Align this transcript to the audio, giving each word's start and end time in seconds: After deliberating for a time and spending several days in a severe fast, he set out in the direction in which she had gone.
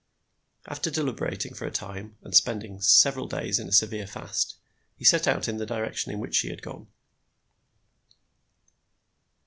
After 0.65 0.89
deliberating 0.89 1.53
for 1.53 1.67
a 1.67 1.71
time 1.71 2.17
and 2.23 2.33
spending 2.35 2.81
several 2.81 3.27
days 3.27 3.59
in 3.59 3.67
a 3.67 3.71
severe 3.71 4.07
fast, 4.07 4.55
he 4.97 5.05
set 5.05 5.27
out 5.27 5.47
in 5.47 5.57
the 5.57 5.65
direction 5.67 6.11
in 6.11 6.19
which 6.19 6.33
she 6.33 6.49
had 6.49 6.63
gone. 6.63 6.87